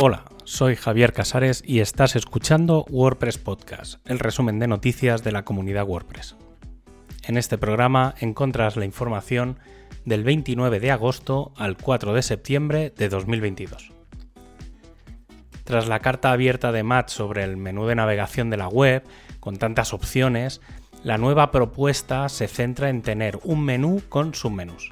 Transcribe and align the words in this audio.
Hola, 0.00 0.26
soy 0.44 0.76
Javier 0.76 1.12
Casares 1.12 1.60
y 1.66 1.80
estás 1.80 2.14
escuchando 2.14 2.86
WordPress 2.88 3.36
Podcast, 3.38 3.98
el 4.08 4.20
resumen 4.20 4.60
de 4.60 4.68
noticias 4.68 5.24
de 5.24 5.32
la 5.32 5.44
comunidad 5.44 5.88
WordPress. 5.88 6.36
En 7.24 7.36
este 7.36 7.58
programa 7.58 8.14
encuentras 8.20 8.76
la 8.76 8.84
información 8.84 9.58
del 10.04 10.22
29 10.22 10.78
de 10.78 10.92
agosto 10.92 11.52
al 11.56 11.76
4 11.76 12.14
de 12.14 12.22
septiembre 12.22 12.92
de 12.96 13.08
2022. 13.08 13.90
Tras 15.64 15.88
la 15.88 15.98
carta 15.98 16.30
abierta 16.30 16.70
de 16.70 16.84
Matt 16.84 17.08
sobre 17.08 17.42
el 17.42 17.56
menú 17.56 17.86
de 17.86 17.96
navegación 17.96 18.50
de 18.50 18.56
la 18.56 18.68
web, 18.68 19.02
con 19.40 19.56
tantas 19.56 19.92
opciones, 19.92 20.60
la 21.02 21.18
nueva 21.18 21.50
propuesta 21.50 22.28
se 22.28 22.46
centra 22.46 22.88
en 22.88 23.02
tener 23.02 23.40
un 23.42 23.64
menú 23.64 24.00
con 24.08 24.32
submenús. 24.32 24.90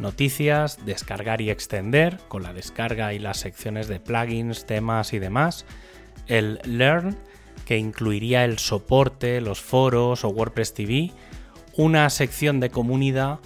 Noticias, 0.00 0.84
descargar 0.86 1.42
y 1.42 1.50
extender, 1.50 2.18
con 2.26 2.42
la 2.42 2.54
descarga 2.54 3.12
y 3.12 3.18
las 3.18 3.36
secciones 3.36 3.86
de 3.86 4.00
plugins, 4.00 4.64
temas 4.64 5.12
y 5.12 5.18
demás. 5.18 5.66
El 6.26 6.58
Learn, 6.64 7.18
que 7.66 7.76
incluiría 7.76 8.46
el 8.46 8.58
soporte, 8.58 9.42
los 9.42 9.60
foros 9.60 10.24
o 10.24 10.30
WordPress 10.30 10.72
TV. 10.72 11.12
Una 11.76 12.08
sección 12.08 12.60
de 12.60 12.70
comunidad 12.70 13.40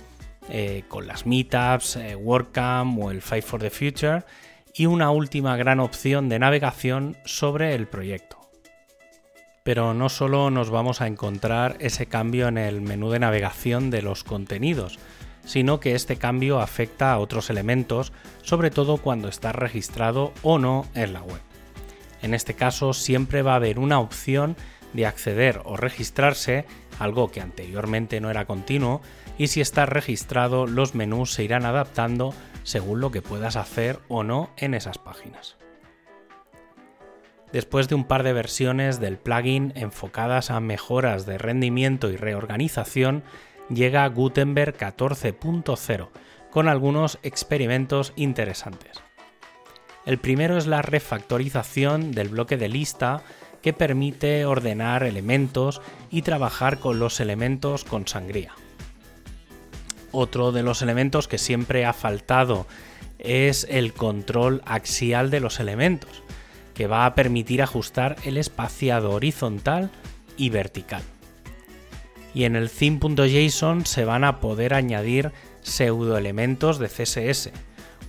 eh, 0.48 0.84
con 0.88 1.08
las 1.08 1.26
meetups, 1.26 1.96
eh, 1.96 2.14
o 2.16 3.10
el 3.10 3.20
Fight 3.20 3.44
for 3.44 3.60
the 3.60 3.70
Future 3.70 4.22
y 4.74 4.86
una 4.86 5.10
última 5.10 5.56
gran 5.56 5.80
opción 5.80 6.28
de 6.28 6.38
navegación 6.38 7.16
sobre 7.24 7.74
el 7.74 7.86
proyecto. 7.88 8.38
Pero 9.62 9.94
no 9.94 10.08
solo 10.08 10.50
nos 10.50 10.70
vamos 10.70 11.00
a 11.00 11.06
encontrar 11.06 11.76
ese 11.80 12.06
cambio 12.06 12.48
en 12.48 12.58
el 12.58 12.80
menú 12.80 13.10
de 13.10 13.18
navegación 13.18 13.90
de 13.90 14.02
los 14.02 14.22
contenidos, 14.22 14.98
sino 15.44 15.80
que 15.80 15.94
este 15.94 16.16
cambio 16.16 16.60
afecta 16.60 17.12
a 17.12 17.18
otros 17.18 17.50
elementos, 17.50 18.12
sobre 18.42 18.70
todo 18.70 18.98
cuando 18.98 19.28
está 19.28 19.52
registrado 19.52 20.32
o 20.42 20.58
no 20.58 20.86
en 20.94 21.12
la 21.12 21.22
web. 21.22 21.40
En 22.22 22.34
este 22.34 22.54
caso 22.54 22.92
siempre 22.92 23.42
va 23.42 23.52
a 23.52 23.56
haber 23.56 23.78
una 23.78 24.00
opción 24.00 24.56
de 24.94 25.06
acceder 25.06 25.60
o 25.64 25.76
registrarse, 25.76 26.64
algo 26.98 27.30
que 27.30 27.40
anteriormente 27.40 28.20
no 28.20 28.30
era 28.30 28.46
continuo, 28.46 29.02
y 29.36 29.48
si 29.48 29.60
está 29.60 29.84
registrado 29.84 30.66
los 30.66 30.94
menús 30.94 31.32
se 31.32 31.44
irán 31.44 31.66
adaptando 31.66 32.32
según 32.62 33.00
lo 33.00 33.10
que 33.10 33.20
puedas 33.20 33.56
hacer 33.56 33.98
o 34.08 34.22
no 34.22 34.50
en 34.56 34.74
esas 34.74 34.98
páginas. 34.98 35.56
Después 37.52 37.88
de 37.88 37.94
un 37.94 38.04
par 38.04 38.24
de 38.24 38.32
versiones 38.32 38.98
del 38.98 39.16
plugin 39.16 39.72
enfocadas 39.76 40.50
a 40.50 40.58
mejoras 40.58 41.24
de 41.24 41.38
rendimiento 41.38 42.10
y 42.10 42.16
reorganización, 42.16 43.22
llega 43.70 44.08
Gutenberg 44.08 44.76
14.0 44.76 46.08
con 46.50 46.68
algunos 46.68 47.18
experimentos 47.22 48.12
interesantes. 48.16 49.02
El 50.06 50.18
primero 50.18 50.58
es 50.58 50.66
la 50.66 50.82
refactorización 50.82 52.12
del 52.12 52.28
bloque 52.28 52.56
de 52.56 52.68
lista 52.68 53.22
que 53.62 53.72
permite 53.72 54.44
ordenar 54.44 55.04
elementos 55.04 55.80
y 56.10 56.22
trabajar 56.22 56.78
con 56.78 56.98
los 56.98 57.20
elementos 57.20 57.84
con 57.84 58.06
sangría. 58.06 58.52
Otro 60.12 60.52
de 60.52 60.62
los 60.62 60.82
elementos 60.82 61.26
que 61.26 61.38
siempre 61.38 61.86
ha 61.86 61.94
faltado 61.94 62.66
es 63.18 63.66
el 63.70 63.94
control 63.94 64.62
axial 64.66 65.30
de 65.30 65.40
los 65.40 65.60
elementos, 65.60 66.22
que 66.74 66.86
va 66.86 67.06
a 67.06 67.14
permitir 67.14 67.62
ajustar 67.62 68.16
el 68.24 68.36
espaciado 68.36 69.12
horizontal 69.12 69.90
y 70.36 70.50
vertical. 70.50 71.02
Y 72.34 72.44
en 72.44 72.56
el 72.56 72.70
theme.json 72.70 73.86
se 73.86 74.04
van 74.04 74.24
a 74.24 74.40
poder 74.40 74.74
añadir 74.74 75.32
pseudoelementos 75.62 76.78
de 76.78 76.88
CSS. 76.88 77.50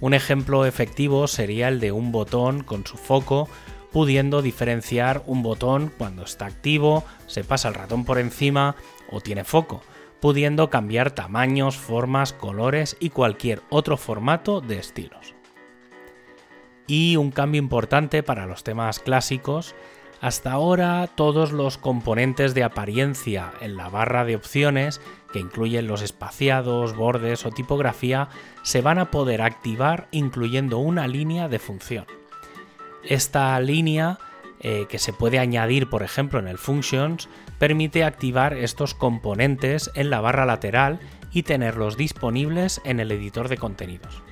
Un 0.02 0.14
ejemplo 0.14 0.66
efectivo 0.66 1.28
sería 1.28 1.68
el 1.68 1.80
de 1.80 1.92
un 1.92 2.12
botón 2.12 2.64
con 2.64 2.86
su 2.86 2.98
foco, 2.98 3.48
pudiendo 3.92 4.42
diferenciar 4.42 5.24
un 5.26 5.44
botón 5.44 5.92
cuando 5.98 6.24
está 6.24 6.48
activo, 6.48 7.06
se 7.28 7.44
pasa 7.44 7.70
el 7.70 7.76
ratón 7.76 8.04
por 8.04 8.20
encima 8.20 8.76
o 9.10 9.22
tiene 9.22 9.44
foco 9.44 9.82
pudiendo 10.26 10.72
cambiar 10.72 11.12
tamaños, 11.12 11.78
formas, 11.78 12.34
colores 12.34 12.98
y 13.00 13.12
cualquier 13.12 13.62
otro 13.70 13.96
formato 13.96 14.60
de 14.60 14.80
estilos. 14.80 15.36
Y 16.88 17.16
un 17.18 17.30
cambio 17.30 17.60
importante 17.60 18.24
para 18.24 18.48
los 18.48 18.64
temas 18.64 19.00
clásicos, 19.00 19.76
hasta 20.26 20.54
ahora 20.54 21.08
todos 21.14 21.52
los 21.52 21.78
componentes 21.78 22.56
de 22.56 22.64
apariencia 22.64 23.54
en 23.62 23.78
la 23.78 23.90
barra 23.90 24.26
de 24.26 24.36
opciones, 24.36 25.00
que 25.32 25.38
incluyen 25.38 25.86
los 25.86 26.02
espaciados, 26.02 26.96
bordes 26.96 27.46
o 27.46 27.52
tipografía, 27.52 28.30
se 28.64 28.82
van 28.82 28.98
a 28.98 29.12
poder 29.12 29.44
activar 29.44 30.08
incluyendo 30.10 30.80
una 30.80 31.08
línea 31.08 31.48
de 31.48 31.60
función. 31.60 32.06
Esta 33.04 33.60
línea 33.60 34.18
eh, 34.62 34.88
que 34.90 34.98
se 34.98 35.14
puede 35.14 35.38
añadir, 35.38 35.92
por 35.92 36.02
ejemplo, 36.02 36.40
en 36.40 36.48
el 36.48 36.58
Functions, 36.58 37.30
permite 37.60 38.04
activar 38.04 38.56
estos 38.56 38.96
componentes 38.96 39.92
en 39.94 40.10
la 40.10 40.22
barra 40.22 40.48
lateral 40.48 41.00
y 41.34 41.44
tenerlos 41.44 41.98
disponibles 41.98 42.82
en 42.84 43.00
el 43.00 43.12
editor 43.12 43.48
de 43.48 43.58
contenidos. 43.58 44.24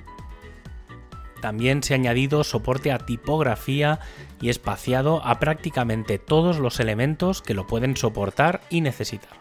También 1.43 1.83
se 1.83 1.93
ha 1.93 1.95
añadido 1.95 2.45
soporte 2.45 2.93
a 2.93 2.99
tipografía 2.99 3.99
y 4.39 4.47
espaciado 4.47 5.21
a 5.25 5.41
prácticamente 5.41 6.17
todos 6.17 6.57
los 6.57 6.79
elementos 6.79 7.41
que 7.41 7.53
lo 7.53 7.67
pueden 7.67 7.97
soportar 7.97 8.61
y 8.69 8.79
necesitar. 8.79 9.33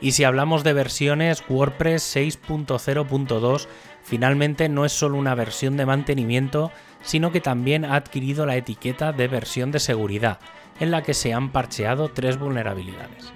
Y 0.00 0.10
si 0.10 0.24
hablamos 0.24 0.64
de 0.64 0.72
versiones, 0.72 1.44
WordPress 1.48 2.16
6.0.2 2.16 3.68
finalmente 4.02 4.68
no 4.68 4.84
es 4.84 4.90
solo 4.90 5.16
una 5.16 5.36
versión 5.36 5.76
de 5.76 5.86
mantenimiento, 5.86 6.72
sino 7.00 7.30
que 7.30 7.40
también 7.40 7.84
ha 7.84 7.94
adquirido 7.94 8.46
la 8.46 8.56
etiqueta 8.56 9.12
de 9.12 9.28
versión 9.28 9.70
de 9.70 9.78
seguridad, 9.78 10.40
en 10.80 10.90
la 10.90 11.04
que 11.04 11.14
se 11.14 11.32
han 11.32 11.52
parcheado 11.52 12.08
tres 12.08 12.36
vulnerabilidades. 12.36 13.32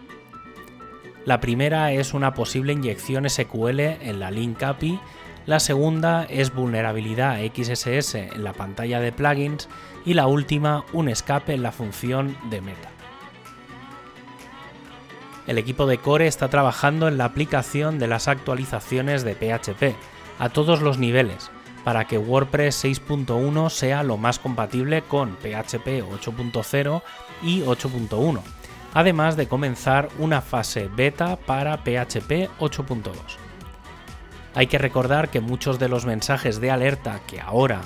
La 1.25 1.39
primera 1.39 1.93
es 1.93 2.15
una 2.15 2.35
posible 2.35 2.73
inyección 2.73 3.31
SQL 3.31 3.79
en 3.79 4.19
la 4.19 4.33
Link 4.33 4.61
API, 4.65 4.99
la 5.47 5.61
segunda 5.61 6.25
es 6.25 6.53
vulnerabilidad 6.53 7.39
XSS 7.39 8.17
en 8.17 8.45
la 8.45 8.53
pantalla 8.53 9.01
de 9.01 9.13
plugins 9.13 9.69
y 10.05 10.15
la 10.15 10.27
última 10.27 10.85
un 10.93 11.09
escape 11.09 11.55
en 11.55 11.63
la 11.63 11.73
función 11.73 12.37
de 12.51 12.61
meta. 12.61 12.91
El 15.47 15.59
equipo 15.59 15.87
de 15.87 15.99
Core 15.99 16.27
está 16.27 16.49
trabajando 16.49 17.07
en 17.07 17.19
la 17.19 17.27
aplicación 17.27 18.01
de 18.01 18.09
las 18.09 18.27
actualizaciones 18.27 19.23
de 19.23 19.37
PHP 19.37 19.97
a 20.41 20.49
todos 20.49 20.83
los 20.83 20.99
niveles, 20.99 21.51
para 21.85 22.07
que 22.07 22.19
WordPress 22.19 22.85
6.1 22.85 23.71
sea 23.71 24.03
lo 24.03 24.17
más 24.17 24.41
compatible 24.41 25.03
con 25.03 25.37
PHP 25.37 26.03
8.0 26.03 27.03
y 27.43 27.61
8.1, 27.61 28.41
además 28.93 29.37
de 29.37 29.47
comenzar 29.47 30.09
una 30.19 30.41
fase 30.41 30.89
beta 30.89 31.37
para 31.37 31.77
PHP 31.77 32.51
8.2. 32.59 33.46
Hay 34.57 34.69
que 34.69 34.79
recordar 34.79 35.29
que 35.29 35.43
muchos 35.43 35.79
de 35.79 35.91
los 35.91 36.07
mensajes 36.07 36.63
de 36.63 36.71
alerta 36.71 37.21
que 37.27 37.43
ahora 37.43 37.83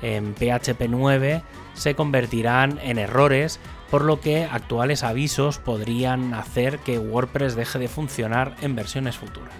en 0.00 0.34
PHP 0.34 0.88
9 0.88 1.42
se 1.74 1.94
convertirán 1.94 2.80
en 2.82 2.98
errores, 2.98 3.60
por 3.90 4.02
lo 4.02 4.18
que 4.18 4.44
actuales 4.44 5.02
avisos 5.02 5.58
podrían 5.58 6.32
hacer 6.32 6.78
que 6.78 6.98
WordPress 6.98 7.54
deje 7.54 7.78
de 7.78 7.88
funcionar 7.88 8.56
en 8.62 8.74
versiones 8.74 9.18
futuras. 9.18 9.52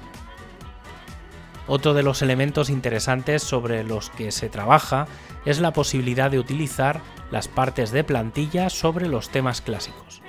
Otro 1.67 1.93
de 1.93 2.03
los 2.03 2.23
elementos 2.23 2.71
interesantes 2.71 3.43
sobre 3.43 3.85
los 3.85 4.09
que 4.09 4.33
se 4.33 4.49
trabaja 4.49 5.09
es 5.45 5.61
la 5.61 5.75
posibilidad 5.75 6.31
de 6.31 6.39
utilizar 6.39 7.03
las 7.31 7.49
partes 7.49 7.91
de 7.91 8.03
plantilla 8.03 8.71
sobre 8.71 9.09
los 9.09 9.29
temas 9.29 9.61
clásicos. 9.61 10.23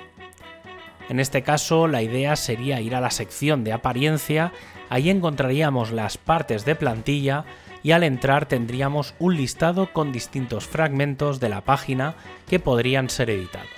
En 1.08 1.20
este 1.20 1.42
caso, 1.42 1.88
la 1.88 2.02
idea 2.02 2.36
sería 2.36 2.80
ir 2.80 2.94
a 2.94 3.00
la 3.00 3.10
sección 3.10 3.64
de 3.64 3.72
apariencia, 3.72 4.52
ahí 4.90 5.08
encontraríamos 5.08 5.90
las 5.90 6.18
partes 6.18 6.64
de 6.64 6.74
plantilla 6.74 7.44
y 7.82 7.92
al 7.92 8.02
entrar 8.02 8.46
tendríamos 8.46 9.14
un 9.18 9.36
listado 9.36 9.92
con 9.92 10.12
distintos 10.12 10.66
fragmentos 10.66 11.40
de 11.40 11.48
la 11.48 11.62
página 11.62 12.14
que 12.48 12.58
podrían 12.58 13.08
ser 13.08 13.30
editados. 13.30 13.68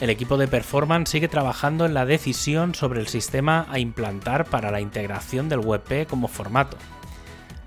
El 0.00 0.08
equipo 0.08 0.38
de 0.38 0.48
performance 0.48 1.10
sigue 1.10 1.28
trabajando 1.28 1.84
en 1.84 1.92
la 1.92 2.06
decisión 2.06 2.74
sobre 2.74 3.00
el 3.00 3.06
sistema 3.06 3.66
a 3.70 3.78
implantar 3.78 4.46
para 4.46 4.70
la 4.70 4.80
integración 4.80 5.50
del 5.50 5.58
WebP 5.58 6.08
como 6.08 6.26
formato. 6.26 6.78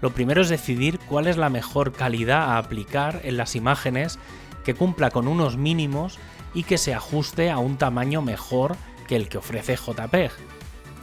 Lo 0.02 0.10
primero 0.10 0.42
es 0.42 0.50
decidir 0.50 1.00
cuál 1.00 1.28
es 1.28 1.38
la 1.38 1.50
mejor 1.50 1.94
calidad 1.94 2.42
a 2.42 2.58
aplicar 2.58 3.22
en 3.24 3.38
las 3.38 3.56
imágenes 3.56 4.18
que 4.64 4.74
cumpla 4.74 5.12
con 5.12 5.28
unos 5.28 5.58
mínimos 5.58 6.20
y 6.54 6.64
que 6.64 6.78
se 6.78 6.94
ajuste 6.94 7.50
a 7.52 7.58
un 7.58 7.78
tamaño 7.78 8.22
mejor 8.22 8.76
que 9.08 9.16
el 9.16 9.30
que 9.30 9.38
ofrece 9.38 9.76
JPEG. 9.76 10.32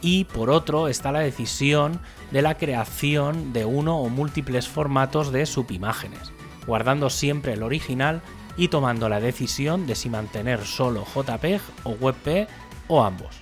Y 0.01 0.25
por 0.25 0.49
otro 0.49 0.87
está 0.87 1.11
la 1.11 1.19
decisión 1.19 1.99
de 2.31 2.41
la 2.41 2.57
creación 2.57 3.53
de 3.53 3.65
uno 3.65 3.99
o 3.99 4.09
múltiples 4.09 4.67
formatos 4.67 5.31
de 5.31 5.45
subimágenes, 5.45 6.31
guardando 6.65 7.09
siempre 7.09 7.53
el 7.53 7.63
original 7.63 8.21
y 8.57 8.69
tomando 8.69 9.09
la 9.09 9.19
decisión 9.19 9.85
de 9.85 9.95
si 9.95 10.09
mantener 10.09 10.65
solo 10.65 11.05
JPEG 11.05 11.61
o 11.83 11.91
WebP 11.91 12.49
o 12.87 13.03
ambos. 13.03 13.39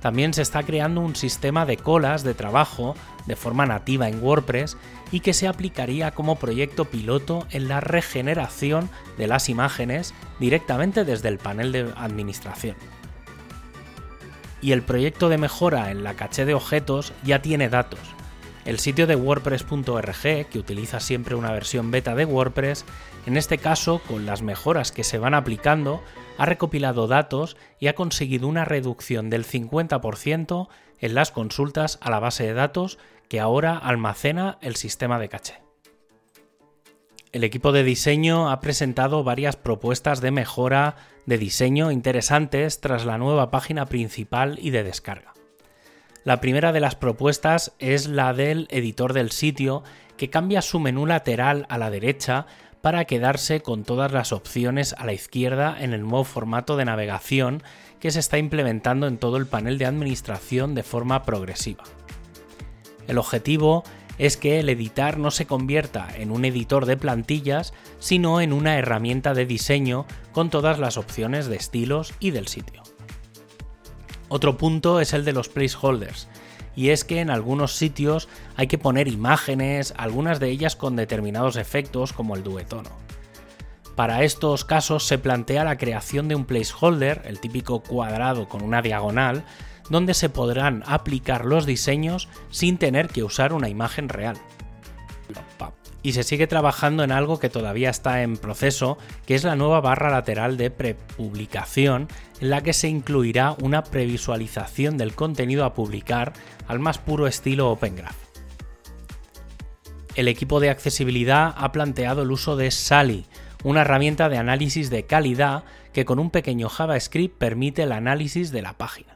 También 0.00 0.34
se 0.34 0.42
está 0.42 0.62
creando 0.62 1.00
un 1.00 1.16
sistema 1.16 1.66
de 1.66 1.76
colas 1.76 2.22
de 2.22 2.34
trabajo 2.34 2.94
de 3.26 3.36
forma 3.36 3.66
nativa 3.66 4.08
en 4.08 4.22
WordPress 4.22 4.76
y 5.10 5.20
que 5.20 5.32
se 5.32 5.48
aplicaría 5.48 6.12
como 6.12 6.36
proyecto 6.36 6.84
piloto 6.84 7.46
en 7.50 7.68
la 7.68 7.80
regeneración 7.80 8.88
de 9.18 9.26
las 9.26 9.48
imágenes 9.48 10.14
directamente 10.38 11.04
desde 11.04 11.28
el 11.28 11.38
panel 11.38 11.72
de 11.72 11.92
administración. 11.96 12.76
Y 14.62 14.72
el 14.72 14.82
proyecto 14.82 15.28
de 15.28 15.38
mejora 15.38 15.90
en 15.90 16.02
la 16.02 16.14
caché 16.14 16.44
de 16.44 16.54
objetos 16.54 17.12
ya 17.24 17.42
tiene 17.42 17.68
datos. 17.68 18.00
El 18.66 18.80
sitio 18.80 19.06
de 19.06 19.14
wordpress.org, 19.14 20.48
que 20.50 20.58
utiliza 20.58 20.98
siempre 20.98 21.36
una 21.36 21.52
versión 21.52 21.92
beta 21.92 22.16
de 22.16 22.24
WordPress, 22.24 22.84
en 23.24 23.36
este 23.36 23.58
caso 23.58 24.00
con 24.08 24.26
las 24.26 24.42
mejoras 24.42 24.90
que 24.90 25.04
se 25.04 25.18
van 25.18 25.34
aplicando, 25.34 26.02
ha 26.36 26.46
recopilado 26.46 27.06
datos 27.06 27.56
y 27.78 27.86
ha 27.86 27.94
conseguido 27.94 28.48
una 28.48 28.64
reducción 28.64 29.30
del 29.30 29.46
50% 29.46 30.66
en 30.98 31.14
las 31.14 31.30
consultas 31.30 31.98
a 32.02 32.10
la 32.10 32.18
base 32.18 32.44
de 32.44 32.54
datos 32.54 32.98
que 33.28 33.38
ahora 33.38 33.78
almacena 33.78 34.58
el 34.60 34.74
sistema 34.74 35.20
de 35.20 35.28
caché. 35.28 35.62
El 37.30 37.44
equipo 37.44 37.70
de 37.70 37.84
diseño 37.84 38.50
ha 38.50 38.58
presentado 38.60 39.22
varias 39.22 39.54
propuestas 39.54 40.20
de 40.20 40.32
mejora 40.32 40.96
de 41.24 41.38
diseño 41.38 41.92
interesantes 41.92 42.80
tras 42.80 43.04
la 43.04 43.16
nueva 43.16 43.52
página 43.52 43.86
principal 43.86 44.58
y 44.60 44.70
de 44.70 44.82
descarga. 44.82 45.35
La 46.26 46.40
primera 46.40 46.72
de 46.72 46.80
las 46.80 46.96
propuestas 46.96 47.72
es 47.78 48.08
la 48.08 48.32
del 48.34 48.66
editor 48.72 49.12
del 49.12 49.30
sitio 49.30 49.84
que 50.16 50.28
cambia 50.28 50.60
su 50.60 50.80
menú 50.80 51.06
lateral 51.06 51.66
a 51.68 51.78
la 51.78 51.88
derecha 51.88 52.46
para 52.80 53.04
quedarse 53.04 53.62
con 53.62 53.84
todas 53.84 54.10
las 54.10 54.32
opciones 54.32 54.92
a 54.98 55.06
la 55.06 55.12
izquierda 55.12 55.76
en 55.78 55.92
el 55.92 56.00
nuevo 56.00 56.24
formato 56.24 56.76
de 56.76 56.84
navegación 56.84 57.62
que 58.00 58.10
se 58.10 58.18
está 58.18 58.38
implementando 58.38 59.06
en 59.06 59.18
todo 59.18 59.36
el 59.36 59.46
panel 59.46 59.78
de 59.78 59.86
administración 59.86 60.74
de 60.74 60.82
forma 60.82 61.22
progresiva. 61.22 61.84
El 63.06 63.18
objetivo 63.18 63.84
es 64.18 64.36
que 64.36 64.58
el 64.58 64.68
editar 64.68 65.18
no 65.18 65.30
se 65.30 65.46
convierta 65.46 66.08
en 66.16 66.32
un 66.32 66.44
editor 66.44 66.86
de 66.86 66.96
plantillas, 66.96 67.72
sino 68.00 68.40
en 68.40 68.52
una 68.52 68.78
herramienta 68.78 69.32
de 69.32 69.46
diseño 69.46 70.06
con 70.32 70.50
todas 70.50 70.80
las 70.80 70.96
opciones 70.96 71.46
de 71.46 71.54
estilos 71.54 72.14
y 72.18 72.32
del 72.32 72.48
sitio. 72.48 72.85
Otro 74.28 74.56
punto 74.56 75.00
es 75.00 75.12
el 75.12 75.24
de 75.24 75.32
los 75.32 75.48
placeholders, 75.48 76.28
y 76.74 76.90
es 76.90 77.04
que 77.04 77.20
en 77.20 77.30
algunos 77.30 77.74
sitios 77.76 78.28
hay 78.56 78.66
que 78.66 78.78
poner 78.78 79.08
imágenes, 79.08 79.94
algunas 79.96 80.40
de 80.40 80.50
ellas 80.50 80.76
con 80.76 80.96
determinados 80.96 81.56
efectos 81.56 82.12
como 82.12 82.36
el 82.36 82.42
duetono. 82.42 82.90
Para 83.96 84.24
estos 84.24 84.64
casos 84.66 85.06
se 85.06 85.16
plantea 85.16 85.64
la 85.64 85.78
creación 85.78 86.28
de 86.28 86.34
un 86.34 86.44
placeholder, 86.44 87.22
el 87.24 87.40
típico 87.40 87.80
cuadrado 87.80 88.46
con 88.46 88.62
una 88.62 88.82
diagonal, 88.82 89.44
donde 89.88 90.12
se 90.12 90.28
podrán 90.28 90.82
aplicar 90.86 91.46
los 91.46 91.64
diseños 91.64 92.28
sin 92.50 92.76
tener 92.76 93.08
que 93.08 93.22
usar 93.22 93.54
una 93.54 93.70
imagen 93.70 94.08
real. 94.08 94.36
Y 96.06 96.12
se 96.12 96.22
sigue 96.22 96.46
trabajando 96.46 97.02
en 97.02 97.10
algo 97.10 97.40
que 97.40 97.48
todavía 97.48 97.90
está 97.90 98.22
en 98.22 98.36
proceso, 98.36 98.96
que 99.26 99.34
es 99.34 99.42
la 99.42 99.56
nueva 99.56 99.80
barra 99.80 100.08
lateral 100.08 100.56
de 100.56 100.70
prepublicación, 100.70 102.06
en 102.40 102.50
la 102.50 102.62
que 102.62 102.74
se 102.74 102.86
incluirá 102.86 103.56
una 103.60 103.82
previsualización 103.82 104.98
del 104.98 105.16
contenido 105.16 105.64
a 105.64 105.74
publicar 105.74 106.32
al 106.68 106.78
más 106.78 106.98
puro 106.98 107.26
estilo 107.26 107.72
Open 107.72 107.96
Graph. 107.96 108.14
El 110.14 110.28
equipo 110.28 110.60
de 110.60 110.70
accesibilidad 110.70 111.52
ha 111.56 111.72
planteado 111.72 112.22
el 112.22 112.30
uso 112.30 112.54
de 112.54 112.70
Sally, 112.70 113.26
una 113.64 113.80
herramienta 113.80 114.28
de 114.28 114.38
análisis 114.38 114.90
de 114.90 115.06
calidad 115.06 115.64
que 115.92 116.04
con 116.04 116.20
un 116.20 116.30
pequeño 116.30 116.68
JavaScript 116.68 117.36
permite 117.36 117.82
el 117.82 117.90
análisis 117.90 118.52
de 118.52 118.62
la 118.62 118.74
página. 118.74 119.15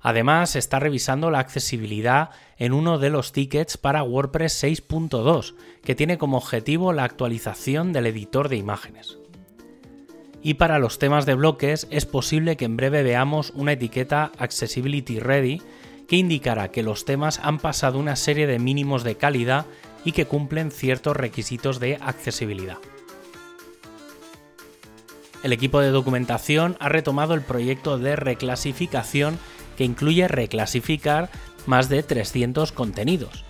Además, 0.00 0.56
está 0.56 0.78
revisando 0.78 1.30
la 1.30 1.40
accesibilidad 1.40 2.30
en 2.56 2.72
uno 2.72 2.98
de 2.98 3.10
los 3.10 3.32
tickets 3.32 3.76
para 3.76 4.02
WordPress 4.02 4.64
6.2, 4.64 5.54
que 5.82 5.94
tiene 5.94 6.16
como 6.16 6.38
objetivo 6.38 6.92
la 6.92 7.04
actualización 7.04 7.92
del 7.92 8.06
editor 8.06 8.48
de 8.48 8.56
imágenes. 8.56 9.18
Y 10.42 10.54
para 10.54 10.78
los 10.78 10.98
temas 10.98 11.26
de 11.26 11.34
bloques 11.34 11.86
es 11.90 12.06
posible 12.06 12.56
que 12.56 12.64
en 12.64 12.78
breve 12.78 13.02
veamos 13.02 13.52
una 13.54 13.72
etiqueta 13.72 14.32
Accessibility 14.38 15.20
Ready 15.20 15.60
que 16.08 16.16
indicará 16.16 16.70
que 16.70 16.82
los 16.82 17.04
temas 17.04 17.38
han 17.42 17.58
pasado 17.58 17.98
una 17.98 18.16
serie 18.16 18.46
de 18.46 18.58
mínimos 18.58 19.04
de 19.04 19.16
calidad 19.16 19.66
y 20.04 20.12
que 20.12 20.24
cumplen 20.24 20.70
ciertos 20.70 21.16
requisitos 21.16 21.78
de 21.78 21.98
accesibilidad. 22.00 22.78
El 25.42 25.52
equipo 25.52 25.80
de 25.80 25.90
documentación 25.90 26.76
ha 26.80 26.88
retomado 26.88 27.34
el 27.34 27.42
proyecto 27.42 27.98
de 27.98 28.16
reclasificación 28.16 29.38
que 29.80 29.84
incluye 29.86 30.28
reclasificar 30.28 31.30
más 31.64 31.88
de 31.88 32.02
300 32.02 32.70
contenidos. 32.70 33.46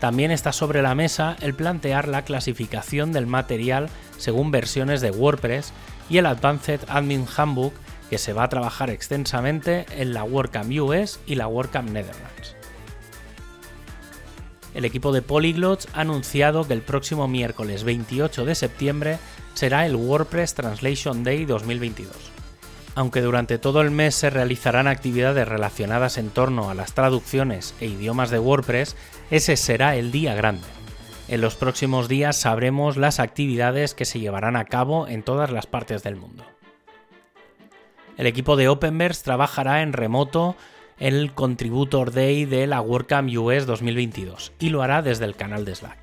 También 0.00 0.30
está 0.30 0.50
sobre 0.50 0.80
la 0.80 0.94
mesa 0.94 1.36
el 1.42 1.52
plantear 1.52 2.08
la 2.08 2.24
clasificación 2.24 3.12
del 3.12 3.26
material 3.26 3.90
según 4.16 4.50
versiones 4.50 5.02
de 5.02 5.10
WordPress 5.10 5.74
y 6.08 6.16
el 6.16 6.24
Advanced 6.24 6.80
Admin 6.88 7.26
Handbook 7.36 7.74
que 8.08 8.16
se 8.16 8.32
va 8.32 8.44
a 8.44 8.48
trabajar 8.48 8.88
extensamente 8.88 9.84
en 9.90 10.14
la 10.14 10.24
WordCamp 10.24 10.72
US 10.80 11.20
y 11.26 11.34
la 11.34 11.48
WordCamp 11.48 11.90
Netherlands. 11.90 12.56
El 14.72 14.86
equipo 14.86 15.12
de 15.12 15.20
Polyglots 15.20 15.88
ha 15.92 16.00
anunciado 16.00 16.66
que 16.66 16.72
el 16.72 16.80
próximo 16.80 17.28
miércoles 17.28 17.84
28 17.84 18.46
de 18.46 18.54
septiembre 18.54 19.18
será 19.52 19.84
el 19.84 19.96
WordPress 19.96 20.54
Translation 20.54 21.24
Day 21.24 21.44
2022 21.44 22.34
aunque 22.94 23.20
durante 23.20 23.58
todo 23.58 23.80
el 23.80 23.90
mes 23.90 24.14
se 24.14 24.30
realizarán 24.30 24.86
actividades 24.86 25.48
relacionadas 25.48 26.18
en 26.18 26.30
torno 26.30 26.70
a 26.70 26.74
las 26.74 26.94
traducciones 26.94 27.74
e 27.80 27.86
idiomas 27.86 28.30
de 28.30 28.38
WordPress, 28.38 28.96
ese 29.30 29.56
será 29.56 29.96
el 29.96 30.12
día 30.12 30.34
grande. 30.34 30.66
En 31.26 31.40
los 31.40 31.56
próximos 31.56 32.08
días 32.08 32.36
sabremos 32.36 32.96
las 32.96 33.18
actividades 33.18 33.94
que 33.94 34.04
se 34.04 34.20
llevarán 34.20 34.56
a 34.56 34.66
cabo 34.66 35.08
en 35.08 35.22
todas 35.22 35.50
las 35.50 35.66
partes 35.66 36.02
del 36.02 36.16
mundo. 36.16 36.44
El 38.16 38.26
equipo 38.26 38.56
de 38.56 38.68
Openverse 38.68 39.24
trabajará 39.24 39.82
en 39.82 39.92
remoto 39.92 40.56
el 40.98 41.32
Contributor 41.32 42.12
Day 42.12 42.44
de 42.44 42.66
la 42.66 42.80
WordCamp 42.80 43.28
US 43.36 43.66
2022 43.66 44.52
y 44.60 44.68
lo 44.68 44.82
hará 44.82 45.02
desde 45.02 45.24
el 45.24 45.34
canal 45.34 45.64
de 45.64 45.74
Slack. 45.74 45.98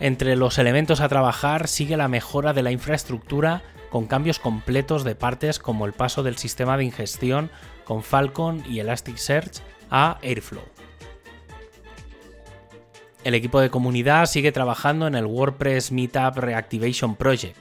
Entre 0.00 0.36
los 0.36 0.58
elementos 0.58 1.00
a 1.00 1.08
trabajar 1.08 1.68
sigue 1.68 1.96
la 1.96 2.08
mejora 2.08 2.52
de 2.52 2.62
la 2.62 2.72
infraestructura 2.72 3.62
con 3.90 4.06
cambios 4.06 4.38
completos 4.38 5.04
de 5.04 5.14
partes 5.14 5.58
como 5.58 5.84
el 5.84 5.92
paso 5.92 6.22
del 6.22 6.38
sistema 6.38 6.76
de 6.76 6.84
ingestión 6.84 7.50
con 7.84 8.02
Falcon 8.02 8.62
y 8.68 8.78
Elasticsearch 8.78 9.60
a 9.90 10.18
Airflow. 10.22 10.64
El 13.22 13.34
equipo 13.34 13.60
de 13.60 13.68
comunidad 13.68 14.24
sigue 14.26 14.52
trabajando 14.52 15.06
en 15.06 15.14
el 15.14 15.26
WordPress 15.26 15.92
Meetup 15.92 16.38
Reactivation 16.38 17.16
Project. 17.16 17.56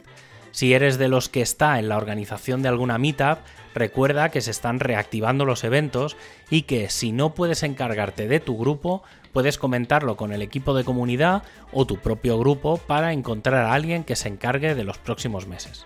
Si 0.52 0.74
eres 0.74 0.98
de 0.98 1.10
los 1.10 1.28
que 1.28 1.42
está 1.42 1.80
en 1.80 1.90
la 1.90 1.98
organización 1.98 2.62
de 2.62 2.70
alguna 2.70 2.98
Meetup, 2.98 3.40
recuerda 3.74 4.30
que 4.30 4.42
se 4.42 4.52
están 4.52 4.80
reactivando 4.80 5.46
los 5.46 5.64
eventos 5.64 6.16
y 6.50 6.62
que 6.62 6.90
si 6.90 7.12
no 7.12 7.34
puedes 7.36 7.64
encargarte 7.64 8.28
de 8.28 8.40
tu 8.40 8.58
grupo, 8.58 9.04
puedes 9.34 9.58
comentarlo 9.58 10.16
con 10.16 10.32
el 10.32 10.42
equipo 10.42 10.74
de 10.74 10.84
comunidad 10.84 11.44
o 11.72 11.86
tu 11.86 11.98
propio 11.98 12.40
grupo 12.40 12.78
para 12.78 13.14
encontrar 13.14 13.66
a 13.66 13.74
alguien 13.74 14.04
que 14.04 14.16
se 14.16 14.30
encargue 14.30 14.76
de 14.76 14.84
los 14.84 14.98
próximos 14.98 15.46
meses. 15.46 15.86